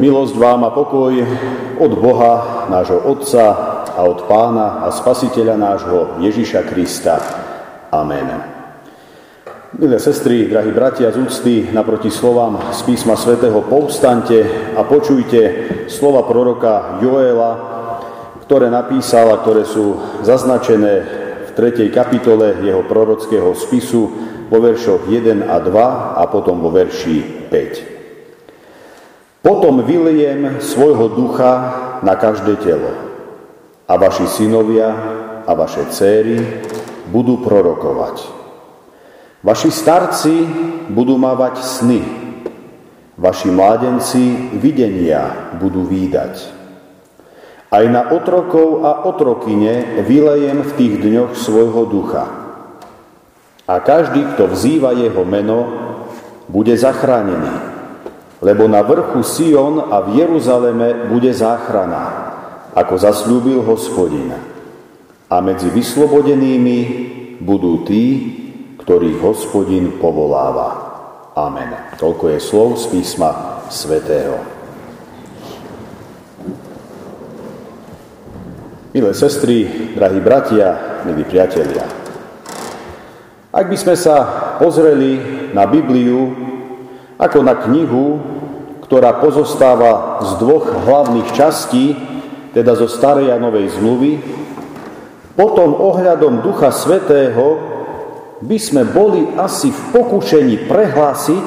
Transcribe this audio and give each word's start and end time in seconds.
Milosť 0.00 0.34
vám 0.40 0.64
a 0.64 0.72
pokoj 0.72 1.12
od 1.76 1.92
Boha, 2.00 2.64
nášho 2.72 3.04
Otca 3.04 3.44
a 3.92 4.00
od 4.08 4.24
Pána 4.24 4.80
a 4.80 4.88
Spasiteľa 4.88 5.60
nášho 5.60 5.98
Ježiša 6.24 6.64
Krista. 6.64 7.20
Amen. 7.92 8.28
Milé 9.76 10.00
sestry, 10.00 10.48
drahí 10.48 10.72
bratia 10.72 11.12
z 11.12 11.20
úcty, 11.20 11.68
naproti 11.68 12.08
slovám 12.08 12.72
z 12.72 12.80
písma 12.88 13.12
svätého 13.12 13.60
povstante 13.60 14.40
a 14.72 14.80
počujte 14.88 15.40
slova 15.92 16.24
proroka 16.24 16.96
Joela, 17.04 17.52
ktoré 18.48 18.72
napísal 18.72 19.36
a 19.36 19.40
ktoré 19.44 19.68
sú 19.68 20.00
zaznačené 20.24 20.92
v 21.44 21.50
3. 21.52 21.92
kapitole 21.92 22.56
jeho 22.64 22.88
prorockého 22.88 23.52
spisu 23.52 24.02
vo 24.48 24.58
veršoch 24.64 25.04
1 25.12 25.44
a 25.44 25.60
2 25.60 26.20
a 26.20 26.24
potom 26.24 26.56
vo 26.56 26.72
verši 26.72 27.48
5. 27.52 27.95
Potom 29.46 29.86
vyliem 29.86 30.58
svojho 30.58 31.06
ducha 31.14 31.52
na 32.02 32.18
každé 32.18 32.58
telo 32.58 32.90
a 33.86 33.94
vaši 33.94 34.26
synovia 34.26 34.90
a 35.46 35.54
vaše 35.54 35.86
céry 35.94 36.42
budú 37.06 37.38
prorokovať. 37.46 38.26
Vaši 39.46 39.70
starci 39.70 40.34
budú 40.90 41.14
mávať 41.14 41.62
sny, 41.62 42.02
vaši 43.14 43.54
mládenci 43.54 44.50
videnia 44.58 45.54
budú 45.62 45.86
výdať. 45.86 46.42
Aj 47.70 47.86
na 47.86 48.10
otrokov 48.10 48.82
a 48.82 49.06
otrokyne 49.06 50.02
vylejem 50.02 50.66
v 50.66 50.72
tých 50.74 50.94
dňoch 50.98 51.38
svojho 51.38 51.86
ducha. 51.86 52.26
A 53.70 53.78
každý, 53.78 54.26
kto 54.34 54.50
vzýva 54.50 54.90
jeho 54.98 55.22
meno, 55.22 55.70
bude 56.50 56.74
zachránený 56.74 57.75
lebo 58.44 58.68
na 58.68 58.84
vrchu 58.84 59.24
Sion 59.24 59.88
a 59.88 60.04
v 60.04 60.20
Jeruzaleme 60.20 61.08
bude 61.08 61.32
záchrana, 61.32 62.04
ako 62.76 62.94
zasľúbil 63.00 63.64
hospodin. 63.64 64.32
A 65.26 65.36
medzi 65.40 65.72
vyslobodenými 65.72 66.78
budú 67.40 67.82
tí, 67.88 68.04
ktorých 68.78 69.18
hospodin 69.24 69.96
povoláva. 69.96 70.84
Amen. 71.36 71.96
Toľko 71.96 72.36
je 72.36 72.38
slov 72.40 72.68
z 72.80 72.84
písma 72.92 73.60
svätého. 73.72 74.38
Milé 78.96 79.12
sestry, 79.12 79.92
drahí 79.92 80.24
bratia, 80.24 81.02
milí 81.04 81.28
priatelia, 81.28 81.84
ak 83.56 83.72
by 83.72 83.76
sme 83.76 83.96
sa 83.96 84.16
pozreli 84.60 85.16
na 85.56 85.64
Bibliu 85.64 86.32
ako 87.16 87.40
na 87.40 87.56
knihu, 87.64 88.20
ktorá 88.86 89.18
pozostáva 89.18 90.22
z 90.22 90.30
dvoch 90.38 90.70
hlavných 90.86 91.34
častí, 91.34 91.98
teda 92.54 92.78
zo 92.78 92.86
starej 92.86 93.34
a 93.34 93.42
novej 93.42 93.74
zmluvy, 93.74 94.22
potom 95.34 95.74
ohľadom 95.74 96.40
Ducha 96.40 96.70
Svetého 96.70 97.60
by 98.40 98.58
sme 98.62 98.86
boli 98.86 99.26
asi 99.36 99.74
v 99.74 99.80
pokušení 99.90 100.70
prehlásiť, 100.70 101.46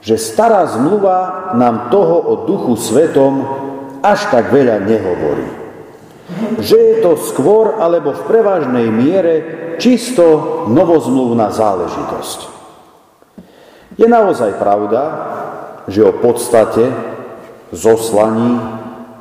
že 0.00 0.16
stará 0.16 0.64
zmluva 0.64 1.52
nám 1.60 1.92
toho 1.92 2.16
o 2.18 2.34
Duchu 2.48 2.74
Svetom 2.80 3.44
až 4.00 4.32
tak 4.32 4.48
veľa 4.48 4.80
nehovorí. 4.80 5.48
Že 6.56 6.76
je 6.80 6.96
to 7.04 7.12
skôr 7.20 7.76
alebo 7.76 8.16
v 8.16 8.26
prevažnej 8.26 8.88
miere 8.88 9.34
čisto 9.76 10.64
novozmluvná 10.72 11.52
záležitosť. 11.52 12.38
Je 14.00 14.08
naozaj 14.08 14.56
pravda, 14.56 15.02
že 15.88 16.04
o 16.04 16.12
podstate 16.12 16.90
zoslaní, 17.70 18.58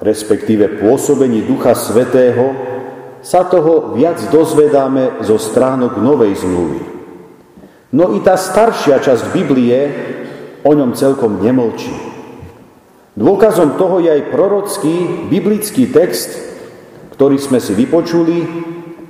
respektíve 0.02 0.82
pôsobení 0.82 1.46
Ducha 1.46 1.78
Svetého, 1.78 2.56
sa 3.20 3.44
toho 3.46 3.94
viac 4.00 4.20
dozvedáme 4.32 5.24
zo 5.28 5.36
stránok 5.36 6.00
Novej 6.00 6.40
zmluvy. 6.40 6.80
No 7.92 8.16
i 8.16 8.24
tá 8.24 8.40
staršia 8.40 9.04
časť 9.04 9.36
Biblie 9.36 9.80
o 10.64 10.72
ňom 10.72 10.96
celkom 10.96 11.44
nemlčí. 11.44 11.92
Dôkazom 13.20 13.76
toho 13.76 14.00
je 14.00 14.10
aj 14.16 14.32
prorocký 14.32 15.28
biblický 15.28 15.92
text, 15.92 16.32
ktorý 17.12 17.36
sme 17.36 17.60
si 17.60 17.76
vypočuli, 17.76 18.38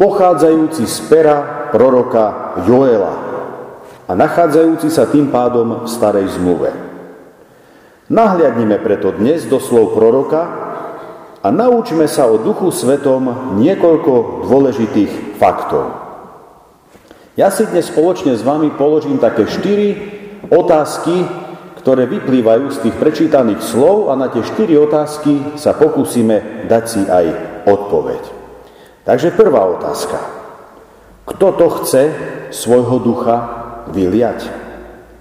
pochádzajúci 0.02 0.84
z 0.90 0.98
pera 1.12 1.70
proroka 1.70 2.58
Joela 2.66 3.14
a 4.10 4.12
nachádzajúci 4.18 4.90
sa 4.90 5.06
tým 5.06 5.30
pádom 5.30 5.86
v 5.86 5.88
starej 5.92 6.34
zmluve. 6.34 6.89
Nahliadnime 8.10 8.82
preto 8.82 9.14
dnes 9.14 9.46
do 9.46 9.62
slov 9.62 9.94
proroka 9.94 10.42
a 11.46 11.48
naučme 11.54 12.10
sa 12.10 12.26
o 12.26 12.42
Duchu 12.42 12.74
Svetom 12.74 13.54
niekoľko 13.62 14.50
dôležitých 14.50 15.38
faktov. 15.38 15.94
Ja 17.38 17.54
si 17.54 17.70
dnes 17.70 17.86
spoločne 17.86 18.34
s 18.34 18.42
vami 18.42 18.74
položím 18.74 19.22
také 19.22 19.46
štyri 19.46 19.94
otázky, 20.50 21.22
ktoré 21.78 22.10
vyplývajú 22.10 22.74
z 22.74 22.90
tých 22.90 22.96
prečítaných 22.98 23.62
slov 23.62 24.10
a 24.10 24.18
na 24.18 24.34
tie 24.34 24.42
štyri 24.42 24.74
otázky 24.74 25.54
sa 25.54 25.78
pokúsime 25.78 26.66
dať 26.66 26.84
si 26.90 27.02
aj 27.06 27.26
odpoveď. 27.70 28.26
Takže 29.06 29.38
prvá 29.38 29.70
otázka. 29.70 30.18
Kto 31.30 31.54
to 31.54 31.68
chce 31.78 32.10
svojho 32.50 32.98
ducha 33.06 33.38
vyliať? 33.94 34.50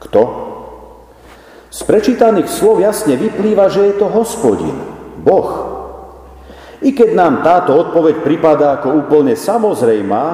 Kto? 0.00 0.47
Z 1.68 1.80
prečítaných 1.84 2.48
slov 2.48 2.80
jasne 2.80 3.20
vyplýva, 3.20 3.68
že 3.68 3.92
je 3.92 3.94
to 4.00 4.08
hospodin, 4.08 4.76
Boh. 5.20 5.76
I 6.80 6.94
keď 6.94 7.10
nám 7.12 7.34
táto 7.42 7.74
odpoveď 7.74 8.22
pripadá 8.22 8.78
ako 8.78 9.04
úplne 9.04 9.34
samozrejmá, 9.34 10.24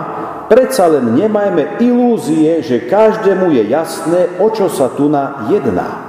predsa 0.47 0.87
len 0.93 1.17
nemajme 1.17 1.81
ilúzie, 1.81 2.61
že 2.61 2.85
každému 2.87 3.51
je 3.51 3.63
jasné, 3.73 4.21
o 4.39 4.53
čo 4.53 4.69
sa 4.69 4.93
tu 4.93 5.09
na 5.09 5.49
jedná. 5.49 6.05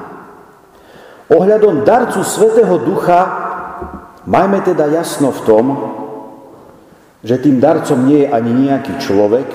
Ohľadom 1.31 1.88
darcu 1.88 2.22
Svetého 2.22 2.78
Ducha 2.85 3.22
majme 4.30 4.62
teda 4.62 4.91
jasno 4.94 5.34
v 5.34 5.41
tom, 5.41 5.66
že 7.25 7.41
tým 7.41 7.58
darcom 7.58 8.06
nie 8.06 8.28
je 8.28 8.30
ani 8.30 8.52
nejaký 8.53 8.94
človek, 9.02 9.50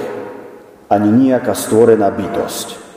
ani 0.90 1.30
nejaká 1.30 1.54
stvorená 1.54 2.10
bytosť. 2.10 2.89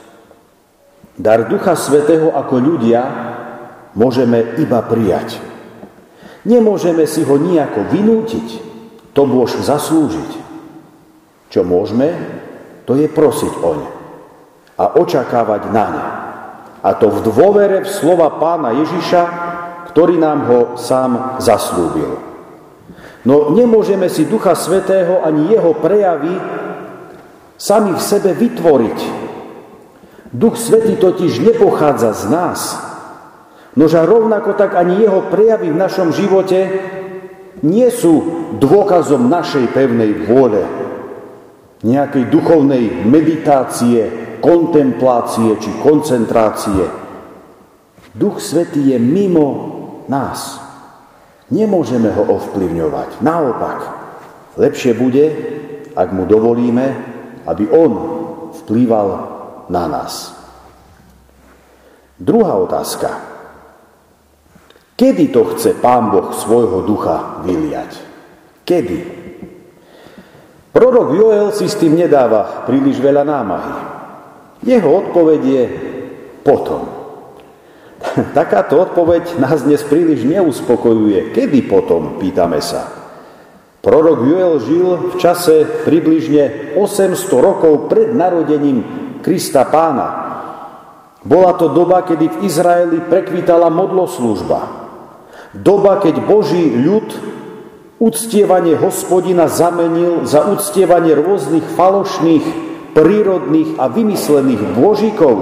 Dar 1.14 1.46
Ducha 1.46 1.78
Svetého 1.78 2.34
ako 2.34 2.58
ľudia 2.58 3.02
môžeme 3.94 4.58
iba 4.58 4.82
prijať. 4.82 5.38
Nemôžeme 6.42 7.06
si 7.06 7.22
ho 7.22 7.38
nejako 7.38 7.86
vynútiť, 7.88 8.48
to 9.14 9.22
môž 9.24 9.54
zaslúžiť. 9.62 10.30
Čo 11.54 11.62
môžeme, 11.62 12.10
to 12.84 12.98
je 12.98 13.06
prosiť 13.06 13.54
oň 13.62 13.78
a 14.74 14.98
očakávať 14.98 15.62
na 15.70 15.86
ne. 15.86 16.04
A 16.84 16.90
to 16.98 17.08
v 17.08 17.24
dôvere 17.24 17.86
v 17.86 17.88
slova 17.88 18.36
pána 18.42 18.74
Ježiša, 18.74 19.22
ktorý 19.94 20.18
nám 20.18 20.50
ho 20.50 20.60
sám 20.74 21.38
zaslúbil. 21.38 22.18
No 23.24 23.54
nemôžeme 23.56 24.10
si 24.12 24.28
Ducha 24.28 24.52
Svetého 24.52 25.22
ani 25.24 25.54
jeho 25.54 25.72
prejavy 25.78 26.34
sami 27.56 27.96
v 27.96 28.02
sebe 28.02 28.36
vytvoriť. 28.36 29.23
Duch 30.34 30.58
Svetý 30.58 30.98
totiž 30.98 31.46
nepochádza 31.46 32.10
z 32.10 32.24
nás. 32.26 32.60
Nože 33.78 34.02
rovnako 34.02 34.58
tak 34.58 34.74
ani 34.74 35.06
jeho 35.06 35.30
prejavy 35.30 35.70
v 35.70 35.78
našom 35.78 36.10
živote 36.10 36.58
nie 37.62 37.86
sú 37.94 38.22
dôkazom 38.58 39.30
našej 39.30 39.70
pevnej 39.70 40.26
vôle, 40.26 40.66
nejakej 41.86 42.34
duchovnej 42.34 43.06
meditácie, 43.06 44.10
kontemplácie 44.42 45.54
či 45.62 45.70
koncentrácie. 45.78 46.82
Duch 48.14 48.42
Svetý 48.42 48.90
je 48.90 48.98
mimo 48.98 49.46
nás. 50.10 50.58
Nemôžeme 51.50 52.10
ho 52.10 52.26
ovplyvňovať. 52.26 53.22
Naopak, 53.22 53.78
lepšie 54.58 54.98
bude, 54.98 55.24
ak 55.94 56.10
mu 56.10 56.26
dovolíme, 56.26 56.86
aby 57.46 57.70
On 57.70 57.92
vplýval 58.64 59.33
na 59.74 59.90
nás. 59.90 60.30
Druhá 62.14 62.54
otázka. 62.62 63.34
Kedy 64.94 65.34
to 65.34 65.42
chce 65.50 65.74
Pán 65.82 66.14
Boh 66.14 66.30
svojho 66.30 66.86
ducha 66.86 67.42
vyliať? 67.42 67.98
Kedy? 68.62 68.98
Prorok 70.70 71.18
Joel 71.18 71.50
si 71.50 71.66
s 71.66 71.74
tým 71.74 71.98
nedáva 71.98 72.62
príliš 72.66 73.02
veľa 73.02 73.26
námahy. 73.26 73.74
Jeho 74.62 74.90
odpoveď 75.06 75.40
je 75.42 75.64
potom. 76.46 76.86
Takáto 78.38 78.78
odpoveď 78.78 79.42
nás 79.42 79.66
dnes 79.66 79.82
príliš 79.82 80.22
neuspokojuje. 80.22 81.34
Kedy 81.34 81.66
potom, 81.66 82.22
pýtame 82.22 82.62
sa. 82.62 82.90
Prorok 83.82 84.24
Joel 84.24 84.54
žil 84.64 84.88
v 85.12 85.14
čase 85.20 85.66
približne 85.84 86.74
800 86.78 87.18
rokov 87.36 87.92
pred 87.92 88.16
narodením 88.16 89.03
Krista 89.24 89.64
pána. 89.64 90.08
Bola 91.24 91.56
to 91.56 91.72
doba, 91.72 92.04
kedy 92.04 92.28
v 92.28 92.40
Izraeli 92.44 93.00
prekvítala 93.08 93.72
modloslúžba. 93.72 94.60
Doba, 95.56 95.96
keď 95.96 96.20
Boží 96.28 96.68
ľud 96.68 97.08
uctievanie 97.96 98.76
hospodina 98.76 99.48
zamenil 99.48 100.28
za 100.28 100.44
uctievanie 100.44 101.16
rôznych 101.16 101.64
falošných, 101.72 102.44
prírodných 102.92 103.80
a 103.80 103.88
vymyslených 103.88 104.76
božíkov. 104.76 105.36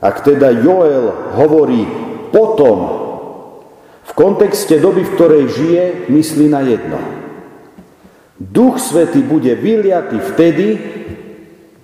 Ak 0.00 0.24
teda 0.24 0.56
Joel 0.56 1.36
hovorí 1.36 1.84
potom, 2.32 3.04
v 4.08 4.12
kontexte 4.16 4.80
doby, 4.80 5.04
v 5.04 5.14
ktorej 5.20 5.44
žije, 5.52 5.84
myslí 6.08 6.48
na 6.48 6.64
jedno. 6.64 6.96
Duch 8.40 8.80
Svety 8.80 9.20
bude 9.20 9.52
vyliatý 9.52 10.18
vtedy, 10.32 10.68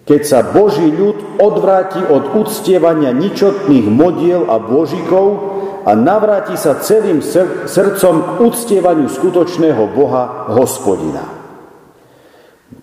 keď 0.08 0.20
sa 0.24 0.40
Boží 0.40 0.88
ľud 0.88 1.36
odvráti 1.36 2.00
od 2.00 2.32
uctievania 2.32 3.12
ničotných 3.12 3.84
modiel 3.92 4.48
a 4.48 4.56
božikov 4.56 5.28
a 5.84 5.92
navráti 5.92 6.56
sa 6.56 6.80
celým 6.80 7.20
srdcom 7.68 8.14
k 8.16 8.28
uctievaniu 8.40 9.12
skutočného 9.12 9.84
Boha, 9.92 10.48
hospodina. 10.56 11.28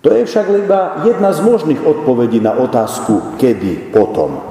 To 0.05 0.13
je 0.13 0.21
však 0.21 0.45
iba 0.53 1.01
jedna 1.01 1.33
z 1.33 1.41
možných 1.41 1.81
odpovedí 1.81 2.37
na 2.45 2.61
otázku, 2.61 3.41
kedy 3.41 3.89
potom. 3.89 4.45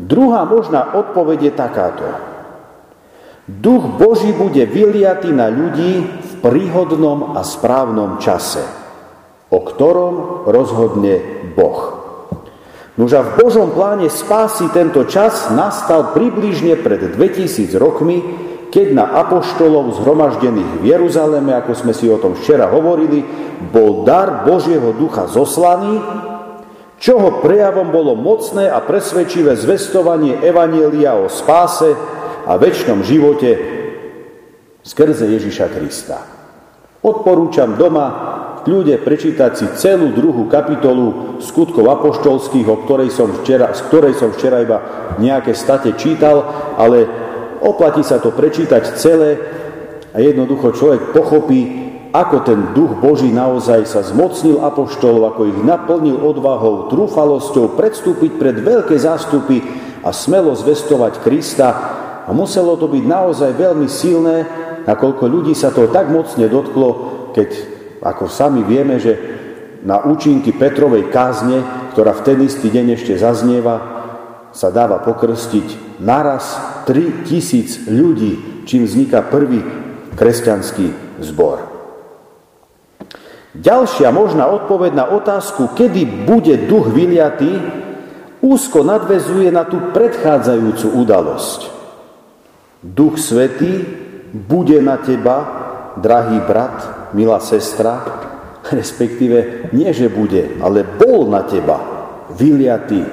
Druhá 0.00 0.48
možná 0.48 0.96
odpoveď 0.96 1.38
je 1.48 1.52
takáto. 1.52 2.08
Duch 3.44 4.00
Boží 4.00 4.32
bude 4.32 4.64
vyliatý 4.64 5.36
na 5.36 5.52
ľudí 5.52 6.00
v 6.00 6.32
príhodnom 6.40 7.36
a 7.36 7.44
správnom 7.44 8.16
čase, 8.16 8.64
o 9.52 9.58
ktorom 9.60 10.48
rozhodne 10.48 11.20
Boh. 11.52 12.00
Nože 12.96 13.24
v 13.24 13.30
Božom 13.40 13.68
pláne 13.72 14.08
spásy 14.08 14.68
tento 14.72 15.04
čas 15.08 15.52
nastal 15.52 16.12
približne 16.16 16.80
pred 16.80 17.12
2000 17.16 17.72
rokmi, 17.76 18.20
keď 18.72 18.86
na 18.96 19.04
apoštolov 19.20 20.00
zhromaždených 20.00 20.80
v 20.80 20.84
Jeruzaleme, 20.96 21.52
ako 21.52 21.72
sme 21.76 21.92
si 21.92 22.08
o 22.08 22.16
tom 22.16 22.32
včera 22.32 22.72
hovorili, 22.72 23.20
bol 23.68 24.04
dar 24.08 24.48
Božieho 24.48 24.96
ducha 24.96 25.28
zoslaný, 25.28 26.00
čoho 26.96 27.44
prejavom 27.44 27.92
bolo 27.92 28.16
mocné 28.16 28.72
a 28.72 28.80
presvedčivé 28.80 29.56
zvestovanie 29.56 30.40
Evanielia 30.40 31.16
o 31.16 31.28
spáse 31.28 31.92
a 32.48 32.56
väčšnom 32.56 33.04
živote 33.04 33.50
skrze 34.80 35.28
Ježiša 35.28 35.66
Krista. 35.72 36.18
Odporúčam 37.02 37.76
doma 37.76 38.31
kľude 38.62 39.02
prečítať 39.02 39.50
si 39.54 39.66
celú 39.76 40.14
druhú 40.14 40.46
kapitolu 40.46 41.38
skutkov 41.42 41.86
apoštolských, 41.90 42.66
o 42.70 42.80
ktorej 42.86 43.10
som 43.10 43.30
včera, 43.42 43.74
z 43.74 43.80
ktorej 43.90 44.14
som 44.16 44.30
včera 44.30 44.62
iba 44.62 44.78
nejaké 45.18 45.52
state 45.52 45.94
čítal, 45.98 46.42
ale 46.78 47.04
oplatí 47.60 48.00
sa 48.06 48.22
to 48.22 48.34
prečítať 48.34 48.98
celé 48.98 49.38
a 50.12 50.18
jednoducho 50.22 50.74
človek 50.74 51.14
pochopí, 51.14 51.60
ako 52.12 52.44
ten 52.44 52.76
duch 52.76 53.00
Boží 53.00 53.32
naozaj 53.32 53.88
sa 53.88 54.04
zmocnil 54.04 54.60
apoštolov, 54.60 55.32
ako 55.32 55.48
ich 55.48 55.60
naplnil 55.64 56.20
odvahou, 56.20 56.92
trúfalosťou 56.92 57.72
predstúpiť 57.72 58.36
pred 58.36 58.56
veľké 58.60 58.92
zástupy 59.00 59.64
a 60.04 60.12
smelo 60.12 60.52
zvestovať 60.52 61.24
Krista. 61.24 61.68
A 62.22 62.30
muselo 62.36 62.76
to 62.76 62.86
byť 62.86 63.04
naozaj 63.08 63.50
veľmi 63.56 63.88
silné, 63.88 64.44
nakoľko 64.84 65.24
ľudí 65.24 65.56
sa 65.56 65.72
to 65.72 65.88
tak 65.88 66.12
mocne 66.12 66.44
dotklo, 66.46 66.88
keď 67.32 67.48
ako 68.02 68.26
sami 68.26 68.66
vieme, 68.66 68.98
že 68.98 69.14
na 69.86 70.02
účinky 70.02 70.54
Petrovej 70.54 71.10
kázne, 71.10 71.62
ktorá 71.94 72.14
v 72.18 72.24
ten 72.26 72.38
istý 72.42 72.70
deň 72.70 72.98
ešte 72.98 73.14
zaznieva, 73.18 73.76
sa 74.52 74.68
dáva 74.68 75.00
pokrstiť 75.00 75.98
naraz 76.02 76.58
3000 76.86 77.88
ľudí, 77.88 78.66
čím 78.68 78.84
vzniká 78.84 79.24
prvý 79.26 79.62
kresťanský 80.14 81.18
zbor. 81.24 81.72
Ďalšia 83.52 84.08
možná 84.12 84.48
odpoveď 84.48 84.92
na 84.96 85.06
otázku, 85.12 85.76
kedy 85.76 86.24
bude 86.24 86.56
duch 86.68 86.88
vyliatý, 86.88 87.52
úzko 88.40 88.80
nadvezuje 88.80 89.52
na 89.52 89.68
tú 89.68 89.92
predchádzajúcu 89.92 90.88
udalosť. 90.88 91.60
Duch 92.82 93.20
Svetý 93.20 93.84
bude 94.32 94.80
na 94.80 94.96
teba, 94.98 95.36
drahý 96.00 96.40
brat, 96.42 97.01
milá 97.12 97.40
sestra, 97.40 98.00
respektíve 98.76 99.68
nie, 99.72 99.88
že 99.92 100.12
bude, 100.12 100.58
ale 100.60 100.84
bol 100.84 101.28
na 101.28 101.44
teba 101.46 101.76
vyliatý 102.32 103.04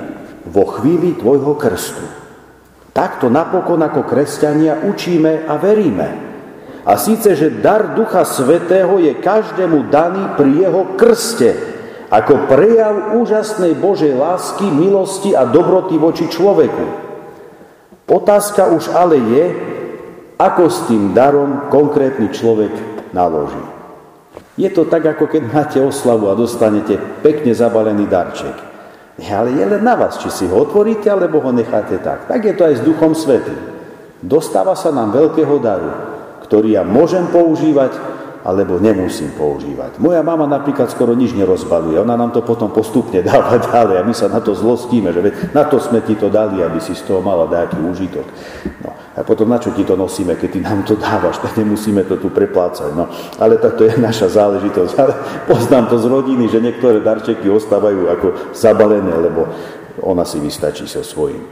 vo 0.50 0.63
chvíli 0.80 1.19
tvojho 1.19 1.56
krstu. 1.60 2.06
Takto 2.90 3.30
napokon 3.30 3.80
ako 3.80 4.04
kresťania 4.04 4.84
učíme 4.84 5.46
a 5.46 5.56
veríme. 5.62 6.10
A 6.90 6.98
síce, 6.98 7.38
že 7.38 7.62
dar 7.62 7.94
Ducha 7.94 8.25
Svetého 8.25 8.98
je 8.98 9.13
každému 9.19 9.94
daný 9.94 10.34
pri 10.34 10.68
jeho 10.68 10.98
krste, 10.98 11.54
ako 12.10 12.50
prejav 12.50 13.13
úžasnej 13.22 13.78
Božej 13.78 14.18
lásky, 14.18 14.66
milosti 14.66 15.38
a 15.38 15.46
dobroty 15.46 16.01
voči 16.01 16.25
človeku. 16.25 16.86
Otázka 18.10 18.74
už 18.74 18.90
ale 18.90 19.22
je, 19.22 19.46
ako 20.42 20.63
s 20.66 20.90
tým 20.90 21.13
darom 21.13 21.69
konkrétny 21.69 22.34
človek 22.34 22.74
naloží. 23.13 23.78
Je 24.59 24.67
to 24.67 24.83
tak, 24.91 25.07
ako 25.07 25.31
keď 25.31 25.44
máte 25.47 25.79
oslavu 25.79 26.27
a 26.27 26.35
dostanete 26.35 27.00
pekne 27.23 27.56
zabalený 27.56 28.11
darček. 28.11 28.67
Ale 29.23 29.56
je 29.56 29.63
len 29.63 29.79
na 29.79 29.95
vás, 29.95 30.19
či 30.19 30.27
si 30.27 30.44
ho 30.51 30.67
otvoríte, 30.67 31.07
alebo 31.07 31.39
ho 31.39 31.51
necháte 31.56 31.95
tak. 32.03 32.27
Tak 32.27 32.44
je 32.44 32.53
to 32.59 32.67
aj 32.67 32.75
s 32.79 32.85
Duchom 32.85 33.15
Svetým. 33.15 33.56
Dostáva 34.19 34.75
sa 34.75 34.91
nám 34.91 35.15
veľkého 35.15 35.63
daru, 35.63 35.91
ktorý 36.44 36.75
ja 36.75 36.83
môžem 36.83 37.31
používať, 37.31 37.95
alebo 38.50 38.81
nemusím 38.81 39.30
používať. 39.38 40.01
Moja 40.01 40.25
mama 40.25 40.50
napríklad 40.50 40.90
skoro 40.90 41.13
nič 41.13 41.38
nerozbaluje, 41.38 42.01
ona 42.01 42.18
nám 42.18 42.34
to 42.34 42.42
potom 42.42 42.74
postupne 42.74 43.22
dáva 43.30 43.62
ďalej 43.62 44.01
a 44.01 44.07
my 44.07 44.13
sa 44.18 44.25
na 44.25 44.42
to 44.42 44.57
zlostíme, 44.57 45.13
že 45.13 45.54
na 45.54 45.69
to 45.69 45.78
sme 45.78 46.01
ti 46.01 46.18
to 46.18 46.34
dali, 46.34 46.66
aby 46.66 46.81
si 46.81 46.98
z 46.98 47.06
toho 47.06 47.22
mala 47.22 47.46
nejaký 47.46 47.78
užitok. 47.78 48.25
No, 48.81 48.90
a 49.13 49.22
potom 49.22 49.46
na 49.46 49.62
čo 49.62 49.69
ti 49.78 49.86
to 49.86 49.94
nosíme, 49.94 50.34
keď 50.34 50.50
ty 50.50 50.60
nám 50.66 50.81
to 50.81 50.98
dávaš, 50.98 51.38
tak 51.46 51.54
nemusíme 51.62 52.01
to 52.10 52.18
tu 52.18 52.34
preplácať. 52.34 52.98
No, 52.98 53.06
ale 53.38 53.62
to 53.62 53.86
je 53.86 54.01
naša 54.01 54.34
záležitosť. 54.34 54.94
Ale 55.01 55.13
poznám 55.46 55.86
to 55.94 56.01
z 56.01 56.06
rodiny, 56.10 56.50
že 56.50 56.63
niektoré 56.63 57.00
darčeky 57.00 57.46
ostávajú 57.48 58.10
ako 58.10 58.28
zabalené, 58.57 59.13
lebo 59.13 59.46
ona 60.01 60.25
si 60.25 60.42
vystačí 60.42 60.90
so 60.90 61.06
svojím. 61.06 61.46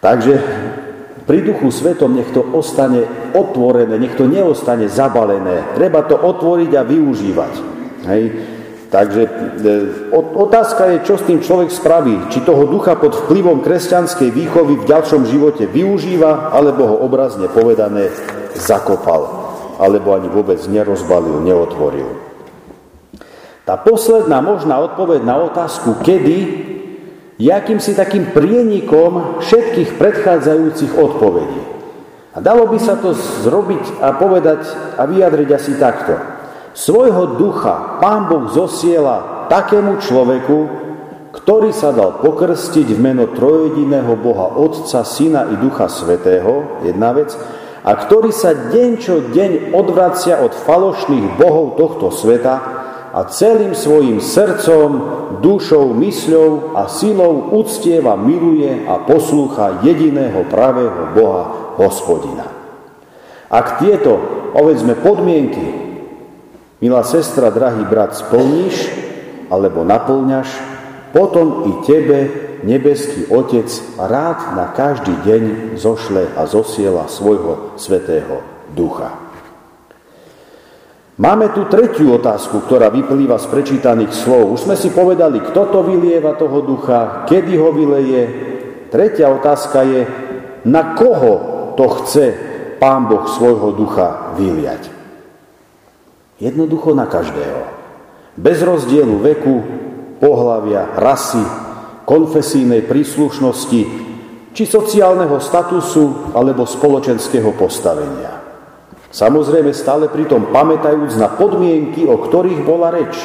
Takže 0.00 0.32
pri 1.30 1.46
duchu 1.46 1.70
svetom 1.70 2.18
nech 2.18 2.34
to 2.34 2.42
ostane 2.42 3.06
otvorené, 3.38 3.94
nech 4.02 4.18
to 4.18 4.26
neostane 4.26 4.90
zabalené. 4.90 5.78
Treba 5.78 6.02
to 6.02 6.18
otvoriť 6.18 6.74
a 6.74 6.82
využívať. 6.82 7.54
Hej. 8.10 8.24
Takže 8.90 9.22
e, 9.22 9.30
otázka 10.34 10.90
je, 10.90 11.06
čo 11.06 11.14
s 11.14 11.22
tým 11.30 11.38
človek 11.38 11.70
spraví. 11.70 12.34
Či 12.34 12.42
toho 12.42 12.66
ducha 12.66 12.98
pod 12.98 13.14
vplyvom 13.14 13.62
kresťanskej 13.62 14.26
výchovy 14.26 14.82
v 14.82 14.88
ďalšom 14.90 15.30
živote 15.30 15.70
využíva, 15.70 16.50
alebo 16.50 16.90
ho 16.90 16.96
obrazne 17.06 17.46
povedané 17.46 18.10
zakopal, 18.58 19.54
alebo 19.78 20.18
ani 20.18 20.26
vôbec 20.26 20.58
nerozbalil, 20.66 21.46
neotvoril. 21.46 22.10
Tá 23.62 23.78
posledná 23.78 24.42
možná 24.42 24.82
odpoveď 24.82 25.22
na 25.22 25.38
otázku, 25.46 26.02
kedy 26.02 26.36
je 27.40 27.48
akýmsi 27.48 27.96
takým 27.96 28.36
prienikom 28.36 29.40
všetkých 29.40 29.96
predchádzajúcich 29.96 30.92
odpovedí. 30.92 31.60
A 32.36 32.38
dalo 32.38 32.68
by 32.68 32.76
sa 32.76 33.00
to 33.00 33.16
zrobiť 33.16 34.04
a 34.04 34.12
povedať 34.14 34.60
a 35.00 35.08
vyjadriť 35.08 35.48
asi 35.48 35.72
takto. 35.80 36.14
Svojho 36.76 37.40
ducha 37.40 37.98
Pán 37.98 38.28
Boh 38.28 38.46
zosiela 38.52 39.48
takému 39.48 39.98
človeku, 39.98 40.58
ktorý 41.34 41.74
sa 41.74 41.90
dal 41.96 42.20
pokrstiť 42.22 42.86
v 42.92 43.00
meno 43.00 43.32
trojediného 43.32 44.14
Boha 44.20 44.54
Otca, 44.54 45.02
Syna 45.02 45.48
i 45.50 45.58
Ducha 45.58 45.90
Svetého, 45.90 46.84
jedna 46.84 47.16
vec, 47.16 47.34
a 47.80 47.96
ktorý 47.96 48.30
sa 48.30 48.52
deň 48.52 48.90
čo 49.00 49.32
deň 49.32 49.72
odvracia 49.72 50.38
od 50.44 50.52
falošných 50.52 51.40
bohov 51.40 51.80
tohto 51.80 52.12
sveta 52.12 52.79
a 53.10 53.26
celým 53.26 53.74
svojim 53.74 54.22
srdcom, 54.22 54.90
dušou, 55.42 55.90
mysľou 55.98 56.78
a 56.78 56.86
silou 56.86 57.54
uctieva, 57.58 58.14
miluje 58.14 58.86
a 58.86 59.02
poslúcha 59.02 59.82
jediného 59.82 60.46
pravého 60.46 61.14
Boha, 61.14 61.74
hospodina. 61.78 62.46
Ak 63.50 63.82
tieto, 63.82 64.18
povedzme, 64.54 64.94
podmienky, 64.94 65.66
milá 66.78 67.02
sestra, 67.02 67.50
drahý 67.50 67.82
brat, 67.82 68.14
splníš 68.14 68.86
alebo 69.50 69.82
naplňaš, 69.82 70.48
potom 71.10 71.66
i 71.66 71.72
tebe 71.82 72.18
nebeský 72.62 73.26
Otec 73.26 73.66
rád 73.98 74.54
na 74.54 74.70
každý 74.70 75.16
deň 75.26 75.42
zošle 75.74 76.38
a 76.38 76.46
zosiela 76.46 77.10
svojho 77.10 77.74
svetého 77.74 78.44
ducha. 78.70 79.29
Máme 81.20 81.52
tu 81.52 81.68
tretiu 81.68 82.16
otázku, 82.16 82.64
ktorá 82.64 82.88
vyplýva 82.88 83.36
z 83.36 83.52
prečítaných 83.52 84.16
slov. 84.16 84.56
Už 84.56 84.64
sme 84.64 84.72
si 84.72 84.88
povedali, 84.88 85.44
kto 85.44 85.68
to 85.68 85.84
vylieva 85.84 86.32
toho 86.40 86.64
ducha, 86.64 87.28
kedy 87.28 87.60
ho 87.60 87.76
vyleje. 87.76 88.22
Tretia 88.88 89.28
otázka 89.28 89.84
je, 89.84 90.08
na 90.64 90.96
koho 90.96 91.32
to 91.76 91.84
chce 92.00 92.26
Pán 92.80 93.04
Boh 93.04 93.28
svojho 93.28 93.76
ducha 93.76 94.32
vyliať. 94.40 94.88
Jednoducho 96.40 96.96
na 96.96 97.04
každého. 97.04 97.68
Bez 98.40 98.64
rozdielu 98.64 99.20
veku, 99.20 99.60
pohlavia, 100.24 100.96
rasy, 100.96 101.44
konfesijnej 102.08 102.88
príslušnosti, 102.88 103.82
či 104.56 104.62
sociálneho 104.64 105.36
statusu 105.36 106.32
alebo 106.32 106.64
spoločenského 106.64 107.52
postavenia. 107.60 108.39
Samozrejme 109.10 109.74
stále 109.74 110.06
pritom 110.06 110.54
pamätajúc 110.54 111.18
na 111.18 111.26
podmienky, 111.34 112.06
o 112.06 112.14
ktorých 112.14 112.62
bola 112.62 112.94
reč. 112.94 113.18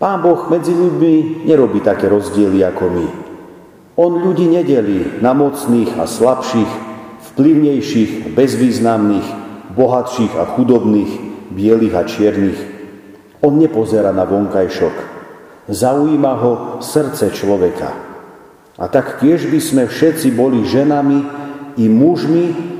Pán 0.00 0.24
Boh 0.24 0.48
medzi 0.48 0.72
ľuďmi 0.72 1.44
nerobí 1.44 1.84
také 1.84 2.08
rozdiely 2.08 2.64
ako 2.64 2.84
my. 2.90 3.06
On 4.00 4.08
ľudí 4.08 4.48
nedelí 4.48 5.20
na 5.20 5.36
mocných 5.36 6.00
a 6.00 6.08
slabších, 6.08 6.72
vplyvnejších, 7.32 8.32
bezvýznamných, 8.32 9.28
bohatších 9.76 10.32
a 10.40 10.48
chudobných, 10.56 11.12
bielých 11.52 11.94
a 11.94 12.02
čiernych. 12.08 12.60
On 13.44 13.52
nepozera 13.52 14.16
na 14.16 14.24
vonkajšok. 14.24 14.96
Zaujíma 15.68 16.32
ho 16.40 16.52
srdce 16.80 17.30
človeka. 17.36 17.92
A 18.80 18.88
tak 18.88 19.20
tiež 19.20 19.52
by 19.52 19.60
sme 19.60 19.82
všetci 19.86 20.32
boli 20.32 20.64
ženami 20.64 21.20
i 21.76 21.84
mužmi, 21.86 22.71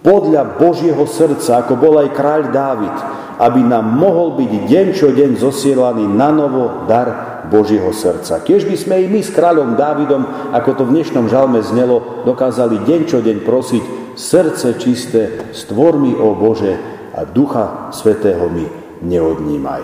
podľa 0.00 0.56
Božieho 0.56 1.04
srdca, 1.04 1.64
ako 1.64 1.76
bol 1.76 2.00
aj 2.00 2.16
kráľ 2.16 2.42
Dávid, 2.52 2.96
aby 3.40 3.60
nám 3.64 3.84
mohol 3.84 4.36
byť 4.36 4.52
deň 4.68 4.86
čo 4.92 5.12
deň 5.12 5.40
zosielaný 5.40 6.04
na 6.04 6.28
novo 6.28 6.84
dar 6.84 7.42
Božieho 7.48 7.88
srdca. 7.92 8.44
Kiež 8.44 8.68
by 8.68 8.76
sme 8.76 8.96
i 9.00 9.06
my 9.08 9.20
s 9.24 9.32
kráľom 9.32 9.76
Dávidom, 9.76 10.52
ako 10.52 10.70
to 10.76 10.82
v 10.84 11.00
dnešnom 11.00 11.28
žalme 11.28 11.64
znelo, 11.64 12.24
dokázali 12.28 12.84
deň 12.84 13.00
čo 13.08 13.18
deň 13.24 13.38
prosiť 13.44 13.84
srdce 14.16 14.76
čisté, 14.76 15.52
stvor 15.56 15.96
mi, 15.96 16.12
o 16.12 16.36
Bože, 16.36 16.76
a 17.16 17.26
ducha 17.26 17.90
svetého 17.90 18.46
mi 18.52 18.68
neodnímaj. 19.02 19.82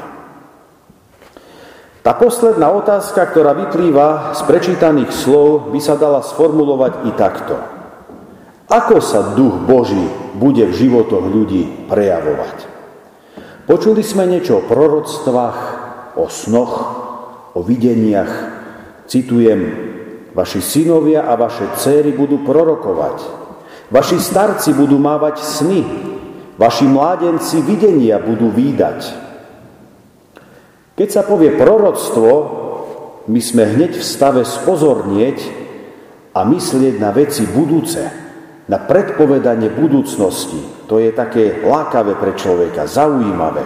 Tá 2.07 2.15
posledná 2.15 2.71
otázka, 2.71 3.19
ktorá 3.35 3.51
vyplýva 3.67 4.31
z 4.39 4.41
prečítaných 4.47 5.11
slov, 5.11 5.75
by 5.75 5.81
sa 5.83 5.99
dala 5.99 6.23
sformulovať 6.23 6.93
i 7.03 7.11
takto. 7.19 7.76
Ako 8.67 8.99
sa 8.99 9.39
duch 9.39 9.63
Boží 9.63 10.11
bude 10.35 10.67
v 10.67 10.75
životoch 10.75 11.23
ľudí 11.23 11.87
prejavovať? 11.87 12.57
Počuli 13.71 14.03
sme 14.03 14.27
niečo 14.27 14.59
o 14.59 14.67
proroctvách, 14.67 15.59
o 16.19 16.27
snoch, 16.27 16.75
o 17.55 17.63
videniach. 17.63 18.59
Citujem, 19.07 19.61
vaši 20.35 20.59
synovia 20.59 21.31
a 21.31 21.39
vaše 21.39 21.63
céry 21.79 22.11
budú 22.11 22.43
prorokovať. 22.43 23.23
Vaši 23.95 24.19
starci 24.19 24.75
budú 24.75 24.99
mávať 24.99 25.47
sny. 25.47 25.81
Vaši 26.59 26.91
mládenci 26.91 27.63
videnia 27.63 28.19
budú 28.19 28.51
výdať. 28.51 29.15
Keď 30.99 31.09
sa 31.13 31.23
povie 31.23 31.55
proroctvo, 31.55 32.31
my 33.31 33.41
sme 33.43 33.63
hneď 33.63 33.95
v 33.95 34.03
stave 34.03 34.43
spozornieť 34.43 35.39
a 36.35 36.43
myslieť 36.43 36.99
na 36.99 37.15
veci 37.15 37.47
budúce 37.47 38.26
na 38.67 38.83
predpovedanie 38.83 39.71
budúcnosti. 39.71 40.59
To 40.91 40.99
je 40.99 41.15
také 41.15 41.63
lákavé 41.63 42.19
pre 42.19 42.35
človeka, 42.35 42.91
zaujímavé. 42.91 43.63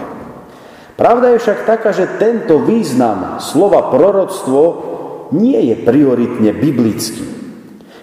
Pravda 0.93 1.33
je 1.33 1.41
však 1.41 1.65
taká, 1.65 1.89
že 1.89 2.21
tento 2.21 2.61
význam 2.61 3.41
slova 3.41 3.89
proroctvo 3.89 4.61
nie 5.33 5.73
je 5.73 5.75
prioritne 5.81 6.53
biblický. 6.53 7.25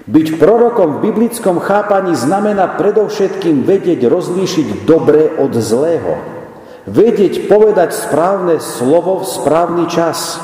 Byť 0.08 0.40
prorokom 0.40 0.98
v 0.98 1.12
biblickom 1.12 1.60
chápaní 1.62 2.16
znamená 2.16 2.80
predovšetkým 2.80 3.62
vedieť 3.62 4.08
rozlíšiť 4.08 4.88
dobré 4.88 5.30
od 5.36 5.52
zlého. 5.54 6.18
Vedieť 6.88 7.46
povedať 7.46 7.92
správne 7.92 8.56
slovo 8.58 9.20
v 9.20 9.28
správny 9.28 9.84
čas. 9.92 10.40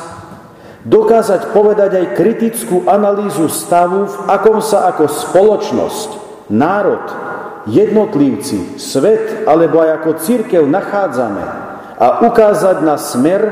Dokázať 0.84 1.56
povedať 1.56 1.96
aj 1.96 2.14
kritickú 2.14 2.84
analýzu 2.84 3.48
stavu, 3.48 4.04
v 4.04 4.16
akom 4.28 4.60
sa 4.60 4.92
ako 4.92 5.08
spoločnosť 5.08 6.23
národ, 6.48 7.04
jednotlivci, 7.64 8.76
svet 8.76 9.48
alebo 9.48 9.80
aj 9.80 9.90
ako 10.02 10.10
církev 10.20 10.62
nachádzame 10.68 11.44
a 11.96 12.26
ukázať 12.26 12.84
na 12.84 13.00
smer, 13.00 13.42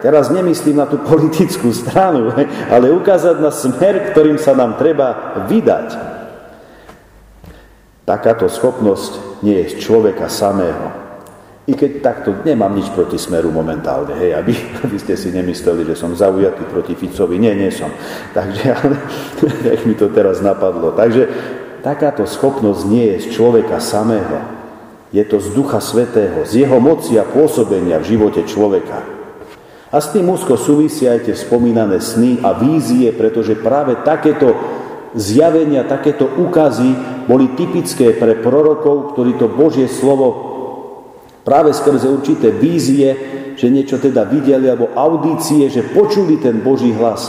teraz 0.00 0.32
nemyslím 0.32 0.80
na 0.80 0.86
tú 0.88 0.96
politickú 1.04 1.68
stranu, 1.74 2.32
ale 2.72 2.94
ukázať 2.94 3.36
na 3.42 3.52
smer, 3.52 4.12
ktorým 4.12 4.40
sa 4.40 4.56
nám 4.56 4.80
treba 4.80 5.36
vydať. 5.44 5.88
Takáto 8.08 8.48
schopnosť 8.48 9.44
nie 9.44 9.60
je 9.60 9.78
človeka 9.78 10.26
samého. 10.26 11.00
I 11.68 11.76
keď 11.78 12.02
takto 12.02 12.34
nemám 12.42 12.74
nič 12.74 12.90
proti 12.90 13.14
smeru 13.14 13.54
momentálne, 13.54 14.16
hej, 14.18 14.34
aby, 14.34 14.50
aby 14.82 14.96
ste 14.98 15.14
si 15.14 15.30
nemysleli, 15.30 15.86
že 15.86 15.94
som 15.94 16.10
zaujatý 16.18 16.66
proti 16.66 16.98
Ficovi. 16.98 17.38
Nie, 17.38 17.54
nie 17.54 17.70
som. 17.70 17.92
Takže, 18.34 18.64
ale 18.74 18.96
jak 19.70 19.80
mi 19.86 19.94
to 19.94 20.10
teraz 20.10 20.42
napadlo. 20.42 20.90
Takže 20.90 21.30
Takáto 21.80 22.28
schopnosť 22.28 22.82
nie 22.84 23.16
je 23.16 23.16
z 23.24 23.26
človeka 23.40 23.80
samého. 23.80 24.44
Je 25.10 25.24
to 25.24 25.40
z 25.40 25.50
Ducha 25.56 25.80
Svetého, 25.80 26.44
z 26.44 26.64
jeho 26.64 26.78
moci 26.78 27.16
a 27.16 27.24
pôsobenia 27.24 27.98
v 27.98 28.14
živote 28.14 28.44
človeka. 28.44 29.00
A 29.90 29.98
s 29.98 30.14
tým 30.14 30.30
úzko 30.30 30.54
súvisia 30.54 31.18
aj 31.18 31.26
tie 31.26 31.34
spomínané 31.34 31.98
sny 31.98 32.46
a 32.46 32.54
vízie, 32.54 33.10
pretože 33.10 33.58
práve 33.58 33.98
takéto 34.06 34.54
zjavenia, 35.18 35.82
takéto 35.82 36.30
úkazy 36.30 36.94
boli 37.26 37.58
typické 37.58 38.14
pre 38.14 38.38
prorokov, 38.38 39.16
ktorí 39.16 39.34
to 39.34 39.50
Božie 39.50 39.90
slovo 39.90 40.50
práve 41.42 41.74
skrze 41.74 42.06
určité 42.06 42.54
vízie, 42.54 43.16
že 43.58 43.66
niečo 43.66 43.98
teda 43.98 44.22
videli, 44.30 44.70
alebo 44.70 44.94
audície, 44.94 45.66
že 45.66 45.90
počuli 45.90 46.38
ten 46.38 46.62
Boží 46.62 46.94
hlas, 46.94 47.26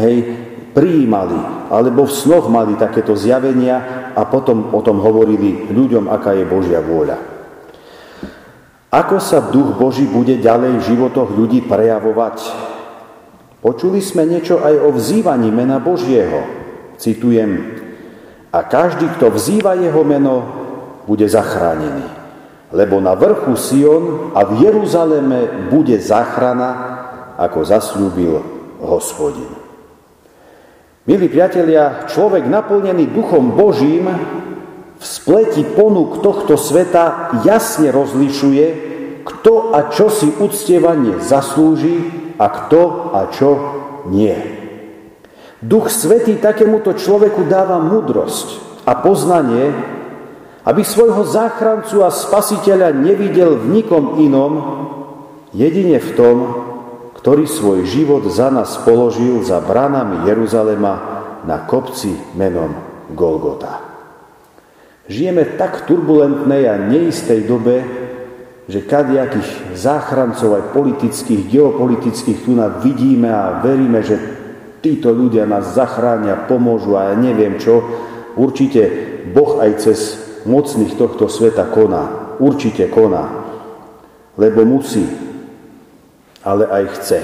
hej, 0.00 0.47
prijímali, 0.72 1.68
alebo 1.68 2.04
v 2.04 2.12
snoch 2.12 2.48
mali 2.52 2.76
takéto 2.76 3.16
zjavenia 3.16 4.10
a 4.14 4.24
potom 4.28 4.72
o 4.72 4.80
tom 4.84 5.00
hovorili 5.02 5.68
ľuďom, 5.70 6.08
aká 6.08 6.34
je 6.36 6.44
Božia 6.44 6.80
vôľa. 6.82 7.18
Ako 8.88 9.20
sa 9.20 9.44
duch 9.52 9.76
Boží 9.76 10.08
bude 10.08 10.40
ďalej 10.40 10.80
v 10.80 10.86
životoch 10.94 11.36
ľudí 11.36 11.68
prejavovať? 11.68 12.36
Počuli 13.60 14.00
sme 14.00 14.24
niečo 14.24 14.64
aj 14.64 14.74
o 14.80 14.88
vzývaní 14.96 15.52
mena 15.52 15.76
Božieho. 15.76 16.46
Citujem, 16.96 17.78
a 18.48 18.64
každý, 18.64 19.12
kto 19.18 19.28
vzýva 19.28 19.76
jeho 19.76 20.00
meno, 20.08 20.36
bude 21.04 21.28
zachránený. 21.28 22.06
Lebo 22.72 23.00
na 23.00 23.12
vrchu 23.12 23.56
Sion 23.56 24.32
a 24.32 24.44
v 24.44 24.68
Jeruzaleme 24.68 25.68
bude 25.68 25.96
záchrana, 26.00 26.70
ako 27.36 27.64
zasľúbil 27.64 28.34
hospodin. 28.82 29.57
Milí 31.08 31.32
priatelia, 31.32 32.04
človek 32.04 32.44
naplnený 32.44 33.08
duchom 33.16 33.56
Božím 33.56 34.12
v 34.92 35.04
spleti 35.08 35.64
ponúk 35.64 36.20
tohto 36.20 36.60
sveta 36.60 37.32
jasne 37.48 37.88
rozlišuje, 37.88 38.66
kto 39.24 39.72
a 39.72 39.88
čo 39.88 40.12
si 40.12 40.28
uctievanie 40.28 41.16
zaslúži 41.24 42.12
a 42.36 42.52
kto 42.52 43.08
a 43.16 43.24
čo 43.32 43.50
nie. 44.12 44.36
Duch 45.64 45.88
Svetý 45.88 46.36
takémuto 46.36 46.92
človeku 46.92 47.48
dáva 47.48 47.80
mudrosť 47.80 48.84
a 48.84 48.92
poznanie, 49.00 49.72
aby 50.68 50.84
svojho 50.84 51.24
záchrancu 51.24 52.04
a 52.04 52.12
spasiteľa 52.12 52.92
nevidel 52.92 53.56
v 53.56 53.80
nikom 53.80 54.20
inom, 54.20 54.52
jedine 55.56 56.04
v 56.04 56.10
tom, 56.12 56.36
ktorý 57.28 57.44
svoj 57.44 57.84
život 57.84 58.24
za 58.32 58.48
nás 58.48 58.80
položil 58.88 59.44
za 59.44 59.60
branami 59.60 60.24
Jeruzalema 60.24 60.94
na 61.44 61.60
kopci 61.68 62.16
menom 62.32 62.72
Golgota. 63.12 63.84
Žijeme 65.12 65.60
tak 65.60 65.84
turbulentnej 65.84 66.64
a 66.64 66.80
neistej 66.80 67.44
dobe, 67.44 67.84
že 68.64 68.80
kadiakých 68.80 69.76
záchrancov 69.76 70.56
aj 70.56 70.72
politických, 70.72 71.52
geopolitických 71.52 72.48
tu 72.48 72.56
vidíme 72.80 73.28
a 73.28 73.60
veríme, 73.60 74.00
že 74.00 74.16
títo 74.80 75.12
ľudia 75.12 75.44
nás 75.44 75.76
zachránia, 75.76 76.48
pomôžu 76.48 76.96
a 76.96 77.12
ja 77.12 77.14
neviem 77.20 77.60
čo. 77.60 77.84
Určite 78.40 78.88
Boh 79.36 79.60
aj 79.60 79.84
cez 79.84 80.16
mocných 80.48 80.96
tohto 80.96 81.28
sveta 81.28 81.68
koná. 81.76 82.40
Určite 82.40 82.88
koná. 82.88 83.52
Lebo 84.40 84.64
musí 84.64 85.27
ale 86.44 86.66
aj 86.66 86.84
chce. 86.98 87.20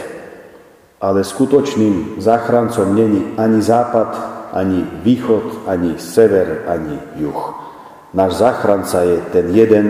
Ale 1.03 1.21
skutočným 1.21 2.19
záchrancom 2.23 2.89
není 2.95 3.37
ani 3.37 3.61
západ, 3.61 4.11
ani 4.55 4.87
východ, 5.03 5.67
ani 5.67 5.99
sever, 5.99 6.65
ani 6.71 6.97
juh. 7.19 7.43
Náš 8.15 8.39
záchranca 8.39 9.03
je 9.03 9.19
ten 9.35 9.51
jeden, 9.51 9.87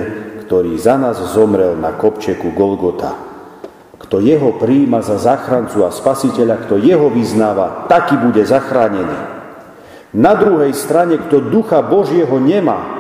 ktorý 0.49 0.81
za 0.81 0.97
nás 0.97 1.21
zomrel 1.37 1.77
na 1.77 1.93
kopčeku 1.93 2.57
Golgota. 2.57 3.13
Kto 4.01 4.21
jeho 4.21 4.57
príjima 4.57 5.01
za 5.01 5.17
záchrancu 5.21 5.85
a 5.85 5.93
spasiteľa, 5.93 6.69
kto 6.69 6.81
jeho 6.81 7.09
vyznáva, 7.13 7.89
taký 7.89 8.17
bude 8.21 8.45
zachránený. 8.45 9.17
Na 10.15 10.39
druhej 10.39 10.71
strane, 10.77 11.19
kto 11.19 11.51
ducha 11.51 11.83
Božieho 11.83 12.39
nemá, 12.39 12.94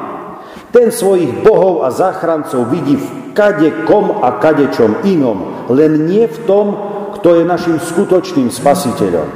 ten 0.74 0.90
svojich 0.90 1.46
bohov 1.46 1.86
a 1.86 1.94
záchrancov 1.94 2.66
vidí 2.66 2.98
v 2.98 3.30
kade 3.30 3.86
kom 3.86 4.26
a 4.26 4.42
kadečom 4.42 5.06
inom, 5.06 5.70
len 5.70 6.10
nie 6.10 6.26
v 6.26 6.38
tom, 6.50 6.66
kto 7.14 7.38
je 7.38 7.42
našim 7.46 7.78
skutočným 7.78 8.50
spasiteľom. 8.50 9.28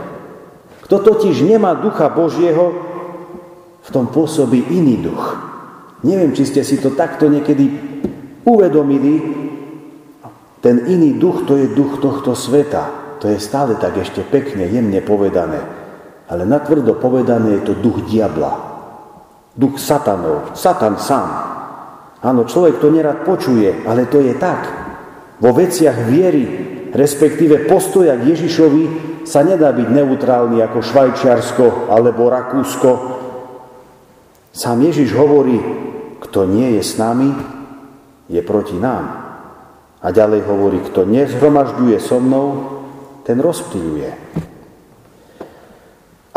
Kto 0.83 0.99
totiž 0.99 1.47
nemá 1.47 1.79
ducha 1.79 2.11
Božieho, 2.11 2.91
v 3.87 3.89
tom 3.95 4.11
pôsobí 4.11 4.69
iný 4.69 5.01
duch. 5.01 5.39
Neviem, 6.05 6.37
či 6.37 6.45
ste 6.45 6.61
si 6.61 6.77
to 6.77 6.93
takto 6.93 7.31
niekedy 7.31 7.71
uvedomili. 8.45 9.15
Ten 10.61 10.85
iný 10.91 11.17
duch, 11.17 11.49
to 11.49 11.57
je 11.57 11.73
duch 11.73 12.03
tohto 12.03 12.37
sveta. 12.37 13.17
To 13.23 13.33
je 13.33 13.41
stále 13.41 13.81
tak 13.81 13.97
ešte 13.97 14.21
pekne, 14.27 14.69
jemne 14.69 15.01
povedané. 15.01 15.65
Ale 16.29 16.45
natvrdo 16.45 17.01
povedané 17.01 17.63
je 17.63 17.73
to 17.73 17.75
duch 17.81 18.05
diabla. 18.05 18.68
Duch 19.59 19.75
satanov. 19.83 20.55
Satan 20.55 21.03
sám. 21.03 21.29
Áno, 22.23 22.47
človek 22.47 22.79
to 22.79 22.95
nerad 22.95 23.27
počuje, 23.27 23.83
ale 23.83 24.07
to 24.07 24.23
je 24.23 24.39
tak. 24.39 24.71
Vo 25.43 25.51
veciach 25.51 26.07
viery, 26.07 26.47
respektíve 26.95 27.67
postoja 27.67 28.15
k 28.15 28.39
Ježišovi, 28.39 28.85
sa 29.27 29.43
nedá 29.43 29.75
byť 29.75 29.89
neutrálny 29.91 30.63
ako 30.63 30.79
Švajčiarsko 30.79 31.91
alebo 31.91 32.31
Rakúsko. 32.31 32.91
Sám 34.55 34.79
Ježiš 34.83 35.11
hovorí, 35.19 35.59
kto 36.23 36.47
nie 36.47 36.79
je 36.79 36.83
s 36.83 36.95
nami, 36.99 37.31
je 38.31 38.41
proti 38.47 38.79
nám. 38.79 39.27
A 39.99 40.09
ďalej 40.15 40.47
hovorí, 40.47 40.79
kto 40.87 41.03
nezhromažďuje 41.03 41.99
so 41.99 42.23
mnou, 42.23 42.47
ten 43.27 43.43
rozptýľuje. 43.43 44.11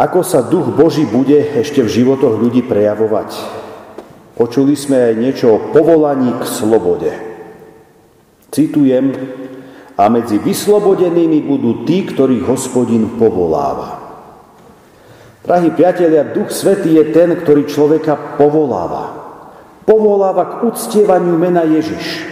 Ako 0.02 0.26
sa 0.26 0.42
duch 0.42 0.74
Boží 0.74 1.06
bude 1.06 1.38
ešte 1.38 1.86
v 1.86 1.94
životoch 2.02 2.42
ľudí 2.42 2.66
prejavovať? 2.66 3.30
Počuli 4.34 4.74
sme 4.74 5.14
aj 5.14 5.14
niečo 5.22 5.48
o 5.54 5.62
povolaní 5.70 6.34
k 6.42 6.44
slobode. 6.50 7.12
Citujem, 8.50 9.14
a 10.02 10.10
medzi 10.10 10.42
vyslobodenými 10.42 11.46
budú 11.46 11.86
tí, 11.86 12.02
ktorých 12.10 12.50
hospodin 12.50 13.22
povoláva. 13.22 14.02
Drahí 15.46 15.70
priatelia, 15.70 16.34
Duch 16.34 16.50
Svetý 16.50 16.98
je 16.98 17.14
ten, 17.14 17.38
ktorý 17.38 17.70
človeka 17.70 18.42
povoláva 18.42 19.22
povoláva 19.92 20.44
k 20.46 20.54
uctievaniu 20.72 21.36
mena 21.36 21.66
Ježiš. 21.66 22.24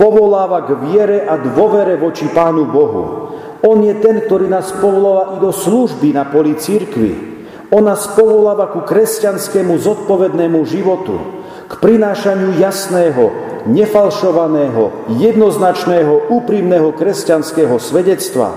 Povoláva 0.00 0.64
k 0.64 0.76
viere 0.80 1.18
a 1.24 1.40
dôvere 1.40 1.96
voči 1.96 2.28
Pánu 2.28 2.68
Bohu. 2.68 3.25
On 3.66 3.82
je 3.82 3.98
ten, 3.98 4.22
ktorý 4.22 4.46
nás 4.46 4.70
povoláva 4.78 5.34
i 5.34 5.42
do 5.42 5.50
služby 5.50 6.14
na 6.14 6.22
poli 6.22 6.54
církvy. 6.54 7.34
On 7.74 7.82
nás 7.82 8.06
povoláva 8.14 8.70
ku 8.70 8.86
kresťanskému 8.86 9.74
zodpovednému 9.74 10.62
životu, 10.62 11.18
k 11.66 11.72
prinášaniu 11.82 12.62
jasného, 12.62 13.34
nefalšovaného, 13.66 15.10
jednoznačného, 15.18 16.30
úprimného 16.30 16.94
kresťanského 16.94 17.74
svedectva. 17.82 18.54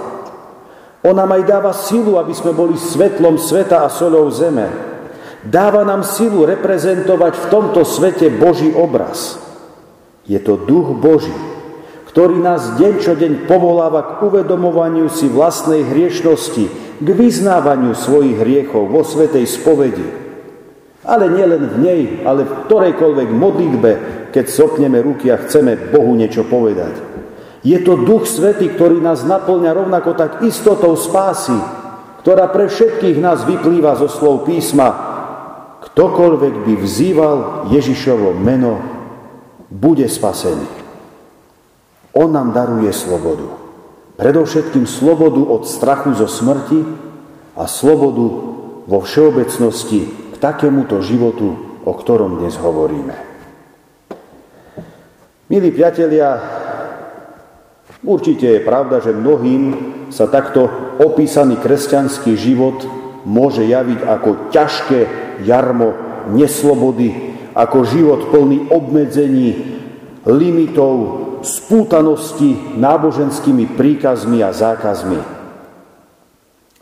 On 1.01 1.17
nám 1.17 1.41
aj 1.41 1.43
dáva 1.47 1.73
silu, 1.73 2.21
aby 2.21 2.37
sme 2.37 2.53
boli 2.53 2.77
svetlom 2.77 3.41
sveta 3.41 3.81
a 3.81 3.89
solou 3.89 4.29
zeme. 4.29 4.69
Dáva 5.41 5.81
nám 5.81 6.05
silu 6.05 6.45
reprezentovať 6.45 7.33
v 7.33 7.45
tomto 7.49 7.81
svete 7.81 8.29
Boží 8.29 8.69
obraz. 8.77 9.41
Je 10.29 10.37
to 10.37 10.59
duch 10.69 10.93
Boží, 11.01 11.33
ktorý 12.09 12.41
nás 12.41 12.75
deň 12.81 12.93
čo 12.97 13.13
deň 13.13 13.45
povoláva 13.45 14.17
k 14.17 14.25
uvedomovaniu 14.25 15.13
si 15.13 15.29
vlastnej 15.29 15.85
hriešnosti, 15.85 16.65
k 16.99 17.07
vyznávaniu 17.07 17.93
svojich 17.93 18.41
hriechov 18.41 18.89
vo 18.89 19.05
svetej 19.05 19.45
spovedi. 19.45 20.07
Ale 21.05 21.29
nielen 21.29 21.69
v 21.69 21.75
nej, 21.79 22.01
ale 22.25 22.43
v 22.49 22.53
ktorejkoľvek 22.65 23.29
modlitbe, 23.29 23.91
keď 24.33 24.45
sopneme 24.49 24.99
ruky 24.99 25.29
a 25.29 25.37
chceme 25.37 25.93
Bohu 25.93 26.17
niečo 26.17 26.43
povedať. 26.49 26.97
Je 27.61 27.77
to 27.85 28.01
Duch 28.01 28.23
Svetý, 28.23 28.71
ktorý 28.71 29.03
nás 29.03 29.27
naplňa 29.27 29.71
rovnako 29.75 30.15
tak 30.15 30.43
istotou 30.47 30.95
spásy, 30.95 31.55
ktorá 32.23 32.47
pre 32.51 32.71
všetkých 32.71 33.19
nás 33.19 33.43
vyplýva 33.43 33.99
zo 33.99 34.07
slov 34.07 34.47
písma, 34.47 35.09
Ktokoľvek 35.79 36.55
by 36.67 36.73
vzýval 36.79 37.37
Ježišovo 37.71 38.35
meno, 38.35 38.79
bude 39.71 40.07
spasený. 40.11 40.78
On 42.17 42.29
nám 42.29 42.53
daruje 42.53 42.89
slobodu. 42.89 43.45
Predovšetkým 44.17 44.89
slobodu 44.89 45.39
od 45.45 45.63
strachu 45.69 46.17
zo 46.17 46.27
smrti 46.27 46.81
a 47.55 47.63
slobodu 47.69 48.27
vo 48.89 48.99
všeobecnosti 49.05 50.33
k 50.33 50.35
takémuto 50.41 50.99
životu, 51.05 51.79
o 51.85 51.93
ktorom 51.93 52.41
dnes 52.41 52.57
hovoríme. 52.57 53.15
Milí 55.49 55.69
priatelia, 55.73 56.37
určite 58.05 58.57
je 58.57 58.65
pravda, 58.65 59.01
že 59.01 59.13
mnohým 59.15 59.61
sa 60.09 60.25
takto 60.29 60.69
opísaný 61.01 61.57
kresťanský 61.61 62.33
život 62.37 62.85
môže 63.25 63.65
javiť 63.65 63.99
ako 64.03 64.29
ťažké 64.49 64.99
jarmo 65.45 65.93
neslobody, 66.33 67.37
ako 67.53 67.77
život 67.85 68.21
plný 68.29 68.69
obmedzení, 68.73 69.49
limitov, 70.25 71.28
spútanosti 71.41 72.79
náboženskými 72.79 73.75
príkazmi 73.75 74.43
a 74.43 74.51
zákazmi. 74.51 75.21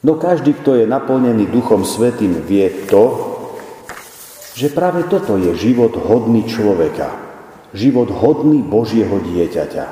No 0.05 0.13
každý, 0.15 0.53
kto 0.53 0.77
je 0.77 0.85
naplnený 0.85 1.49
Duchom 1.49 1.81
Svetým, 1.81 2.45
vie 2.45 2.69
to, 2.85 3.33
že 4.57 4.73
práve 4.73 5.05
toto 5.05 5.37
je 5.37 5.53
život 5.53 5.93
hodný 5.97 6.45
človeka. 6.45 7.13
Život 7.73 8.09
hodný 8.09 8.63
Božieho 8.63 9.21
dieťaťa. 9.21 9.85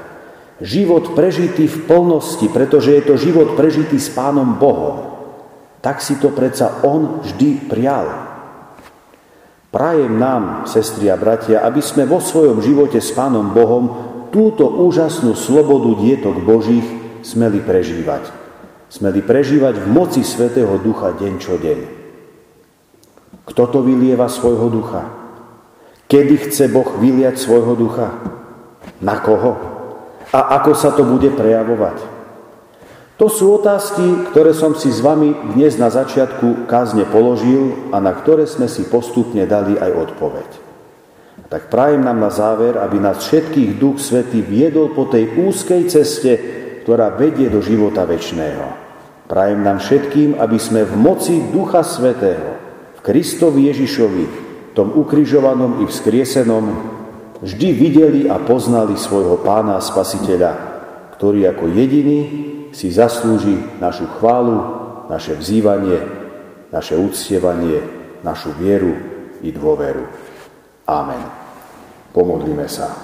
Život 0.64 1.14
prežitý 1.14 1.68
v 1.68 1.78
plnosti, 1.86 2.48
pretože 2.48 2.96
je 2.96 3.04
to 3.04 3.20
život 3.20 3.60
prežitý 3.60 4.00
s 4.00 4.10
Pánom 4.10 4.56
Bohom. 4.56 5.14
Tak 5.84 6.00
si 6.02 6.18
to 6.18 6.32
predsa 6.32 6.82
On 6.88 7.22
vždy 7.22 7.68
prial. 7.68 8.08
Prajem 9.70 10.16
nám, 10.16 10.64
sestri 10.72 11.12
a 11.12 11.20
bratia, 11.20 11.60
aby 11.60 11.84
sme 11.84 12.08
vo 12.08 12.24
svojom 12.24 12.64
živote 12.64 13.04
s 13.04 13.12
Pánom 13.12 13.52
Bohom 13.52 14.15
túto 14.36 14.68
úžasnú 14.68 15.32
slobodu 15.32 15.96
dietok 16.04 16.44
Božích 16.44 16.84
smeli 17.24 17.64
prežívať. 17.64 18.28
Smeli 18.92 19.24
prežívať 19.24 19.80
v 19.80 19.88
moci 19.88 20.28
Svetého 20.28 20.76
Ducha 20.84 21.16
deň 21.16 21.34
čo 21.40 21.56
deň. 21.56 21.80
Kto 23.48 23.64
to 23.72 23.80
vylieva 23.80 24.28
svojho 24.28 24.68
ducha? 24.68 25.08
Kedy 26.12 26.52
chce 26.52 26.68
Boh 26.68 27.00
vyliať 27.00 27.40
svojho 27.40 27.80
ducha? 27.80 28.12
Na 29.00 29.24
koho? 29.24 29.56
A 30.36 30.60
ako 30.60 30.72
sa 30.76 30.92
to 30.92 31.08
bude 31.08 31.32
prejavovať? 31.32 32.04
To 33.16 33.32
sú 33.32 33.56
otázky, 33.56 34.36
ktoré 34.36 34.52
som 34.52 34.76
si 34.76 34.92
s 34.92 35.00
vami 35.00 35.32
dnes 35.56 35.80
na 35.80 35.88
začiatku 35.88 36.68
kázne 36.68 37.08
položil 37.08 37.88
a 37.96 38.04
na 38.04 38.12
ktoré 38.12 38.44
sme 38.44 38.68
si 38.68 38.84
postupne 38.84 39.48
dali 39.48 39.80
aj 39.80 40.12
odpoveď. 40.12 40.65
Tak 41.56 41.72
prajem 41.72 42.04
nám 42.04 42.20
na 42.20 42.28
záver, 42.28 42.76
aby 42.76 43.00
nás 43.00 43.24
všetkých 43.24 43.80
Duch 43.80 44.04
Svetý 44.04 44.44
viedol 44.44 44.92
po 44.92 45.08
tej 45.08 45.40
úzkej 45.40 45.88
ceste, 45.88 46.32
ktorá 46.84 47.16
vedie 47.16 47.48
do 47.48 47.64
života 47.64 48.04
väčšného. 48.04 48.66
Prajem 49.32 49.64
nám 49.64 49.80
všetkým, 49.80 50.36
aby 50.36 50.60
sme 50.60 50.84
v 50.84 51.00
moci 51.00 51.40
Ducha 51.56 51.80
Svetého, 51.88 52.60
v 53.00 53.02
Kristovi 53.08 53.72
Ježišovi, 53.72 54.26
tom 54.76 55.00
ukrižovanom 55.00 55.80
i 55.80 55.88
vzkriesenom, 55.88 56.66
vždy 57.40 57.70
videli 57.72 58.22
a 58.28 58.36
poznali 58.36 59.00
svojho 59.00 59.40
pána 59.40 59.80
a 59.80 59.86
spasiteľa, 59.86 60.52
ktorý 61.16 61.56
ako 61.56 61.72
jediný 61.72 62.20
si 62.76 62.92
zaslúži 62.92 63.80
našu 63.80 64.12
chválu, 64.20 64.60
naše 65.08 65.40
vzývanie, 65.40 66.04
naše 66.76 67.00
uctievanie, 67.00 67.80
našu 68.28 68.52
vieru 68.60 68.92
i 69.40 69.56
dôveru. 69.56 70.04
Amen. 70.92 71.45
Pomodlíme 72.16 72.64
sa. 72.72 72.96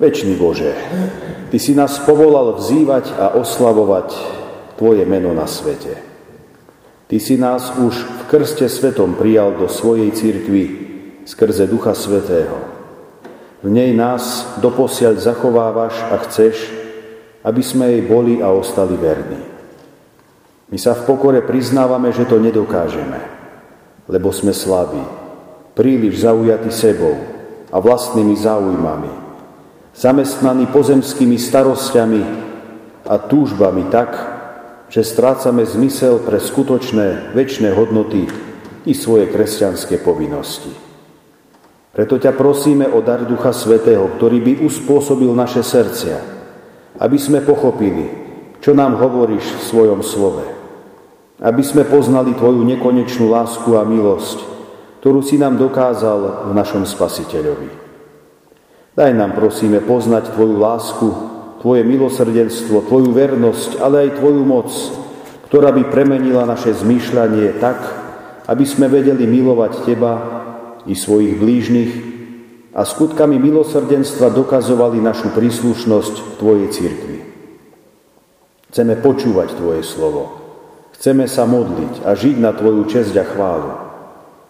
Večný 0.00 0.40
Bože, 0.40 0.72
Ty 1.52 1.58
si 1.60 1.76
nás 1.76 2.00
povolal 2.00 2.56
vzývať 2.56 3.12
a 3.12 3.36
oslavovať 3.36 4.08
Tvoje 4.80 5.04
meno 5.04 5.36
na 5.36 5.44
svete. 5.44 6.00
Ty 7.12 7.16
si 7.20 7.36
nás 7.36 7.76
už 7.76 7.92
v 7.92 8.22
krste 8.24 8.72
svetom 8.72 9.20
prijal 9.20 9.52
do 9.60 9.68
svojej 9.68 10.08
církvy 10.16 10.64
skrze 11.28 11.68
Ducha 11.68 11.92
Svetého. 11.92 12.56
V 13.60 13.68
nej 13.68 13.92
nás 13.92 14.56
doposiaľ 14.64 15.20
zachovávaš 15.20 15.94
a 16.08 16.16
chceš, 16.24 16.72
aby 17.44 17.60
sme 17.60 17.92
jej 17.92 18.02
boli 18.08 18.40
a 18.40 18.48
ostali 18.48 18.96
verní. 18.96 19.38
My 20.72 20.80
sa 20.80 20.96
v 20.96 21.04
pokore 21.04 21.44
priznávame, 21.44 22.16
že 22.16 22.24
to 22.24 22.40
nedokážeme, 22.40 23.20
lebo 24.08 24.32
sme 24.32 24.56
slabí. 24.56 25.21
Príliš 25.72 26.24
zaujatí 26.24 26.68
sebou 26.68 27.16
a 27.72 27.76
vlastnými 27.80 28.36
záujmami, 28.36 29.12
zamestnaní 29.96 30.68
pozemskými 30.68 31.40
starosťami 31.40 32.22
a 33.08 33.14
túžbami 33.16 33.88
tak, 33.88 34.12
že 34.92 35.00
strácame 35.00 35.64
zmysel 35.64 36.20
pre 36.20 36.36
skutočné 36.36 37.32
väčšie 37.32 37.72
hodnoty 37.72 38.28
i 38.84 38.92
svoje 38.92 39.32
kresťanské 39.32 40.04
povinnosti. 40.04 40.68
Preto 41.92 42.16
ťa 42.16 42.32
prosíme 42.36 42.88
o 42.88 43.00
dar 43.04 43.24
Ducha 43.24 43.52
Svetého, 43.52 44.08
ktorý 44.16 44.40
by 44.40 44.52
uspôsobil 44.64 45.28
naše 45.32 45.64
srdcia, 45.64 46.16
aby 47.00 47.16
sme 47.16 47.44
pochopili, 47.44 48.08
čo 48.60 48.76
nám 48.76 49.00
hovoríš 49.00 49.44
v 49.44 49.62
svojom 49.64 50.00
slove. 50.04 50.44
Aby 51.42 51.64
sme 51.64 51.88
poznali 51.88 52.36
Tvoju 52.36 52.64
nekonečnú 52.64 53.32
lásku 53.32 53.66
a 53.76 53.82
milosť, 53.82 54.51
ktorú 55.02 55.18
si 55.18 55.34
nám 55.34 55.58
dokázal 55.58 56.46
v 56.46 56.52
našom 56.54 56.86
Spasiteľovi. 56.86 57.66
Daj 58.94 59.10
nám, 59.18 59.34
prosíme, 59.34 59.82
poznať 59.82 60.30
Tvoju 60.30 60.62
lásku, 60.62 61.08
Tvoje 61.58 61.82
milosrdenstvo, 61.82 62.86
Tvoju 62.86 63.10
vernosť, 63.10 63.82
ale 63.82 64.06
aj 64.06 64.22
Tvoju 64.22 64.42
moc, 64.46 64.70
ktorá 65.50 65.74
by 65.74 65.90
premenila 65.90 66.46
naše 66.46 66.70
zmýšľanie 66.70 67.58
tak, 67.58 67.82
aby 68.46 68.62
sme 68.62 68.86
vedeli 68.86 69.26
milovať 69.26 69.82
Teba 69.82 70.14
i 70.86 70.94
svojich 70.94 71.34
blížnych 71.34 71.92
a 72.70 72.86
skutkami 72.86 73.42
milosrdenstva 73.42 74.30
dokazovali 74.30 75.02
našu 75.02 75.34
príslušnosť 75.34 76.38
Tvojej 76.38 76.70
cirkvi. 76.70 77.18
Chceme 78.70 78.94
počúvať 79.02 79.58
Tvoje 79.58 79.82
slovo. 79.82 80.38
Chceme 80.94 81.26
sa 81.26 81.42
modliť 81.42 82.06
a 82.06 82.14
žiť 82.14 82.38
na 82.38 82.54
Tvoju 82.54 82.86
česť 82.86 83.18
a 83.18 83.26
chválu. 83.26 83.81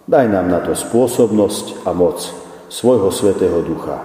Daj 0.07 0.27
nám 0.31 0.47
na 0.51 0.61
to 0.63 0.75
spôsobnosť 0.75 1.87
a 1.87 1.95
moc 1.95 2.23
svojho 2.71 3.11
Svetého 3.11 3.63
Ducha. 3.67 4.03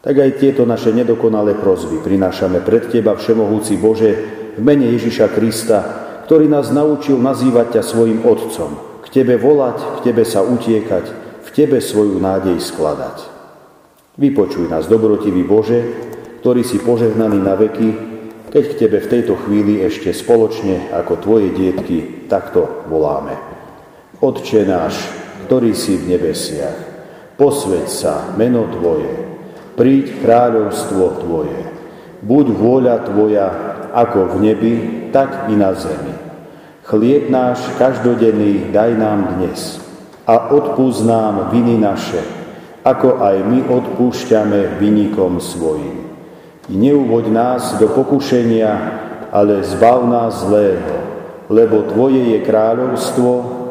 Tak 0.00 0.16
aj 0.16 0.40
tieto 0.40 0.64
naše 0.64 0.96
nedokonalé 0.96 1.60
prozby 1.60 2.00
prinášame 2.00 2.64
pred 2.64 2.88
Teba, 2.88 3.16
Všemohúci 3.18 3.76
Bože, 3.76 4.10
v 4.56 4.60
mene 4.64 4.88
Ježiša 4.96 5.32
Krista, 5.36 5.78
ktorý 6.24 6.48
nás 6.48 6.72
naučil 6.72 7.20
nazývať 7.20 7.78
ťa 7.78 7.82
svojim 7.84 8.24
Otcom, 8.24 9.02
k 9.04 9.06
Tebe 9.12 9.36
volať, 9.36 10.00
k 10.00 10.10
Tebe 10.10 10.24
sa 10.24 10.40
utiekať, 10.40 11.30
Tebe 11.60 11.76
svoju 11.76 12.16
nádej 12.16 12.56
skladať. 12.56 13.20
Vypočuj 14.16 14.64
nás, 14.72 14.88
dobrotivý 14.88 15.44
Bože, 15.44 15.84
ktorý 16.40 16.64
si 16.64 16.80
požehnaný 16.80 17.36
na 17.36 17.52
veky, 17.52 17.88
keď 18.48 18.64
k 18.64 18.78
Tebe 18.80 19.04
v 19.04 19.10
tejto 19.12 19.36
chvíli 19.44 19.84
ešte 19.84 20.08
spoločne 20.16 20.88
ako 20.88 21.20
Tvoje 21.20 21.52
dietky 21.52 22.24
takto 22.32 22.88
voláme. 22.88 23.49
Otče 24.20 24.68
náš, 24.68 25.00
ktorý 25.48 25.72
si 25.72 25.96
v 25.96 26.12
nebesiach, 26.12 26.76
posveď 27.40 27.88
sa 27.88 28.28
meno 28.36 28.68
Tvoje, 28.68 29.16
príď 29.80 30.20
kráľovstvo 30.20 31.24
Tvoje, 31.24 31.60
buď 32.20 32.46
vôľa 32.52 32.96
Tvoja 33.08 33.48
ako 33.96 34.36
v 34.36 34.44
nebi, 34.44 34.74
tak 35.08 35.48
i 35.48 35.56
na 35.56 35.72
zemi. 35.72 36.12
Chlieb 36.84 37.32
náš 37.32 37.64
každodenný 37.80 38.68
daj 38.68 38.92
nám 39.00 39.40
dnes 39.40 39.80
a 40.28 40.52
odpúsť 40.52 41.00
nám 41.08 41.48
viny 41.48 41.80
naše, 41.80 42.20
ako 42.84 43.24
aj 43.24 43.40
my 43.40 43.72
odpúšťame 43.72 44.76
vynikom 44.76 45.40
svojim. 45.40 46.12
I 46.68 46.76
neuvoď 46.76 47.24
nás 47.32 47.62
do 47.80 47.88
pokušenia, 47.88 48.68
ale 49.32 49.64
zbav 49.64 50.04
nás 50.04 50.44
zlého, 50.44 51.08
lebo 51.48 51.88
Tvoje 51.88 52.36
je 52.36 52.38
kráľovstvo, 52.44 53.59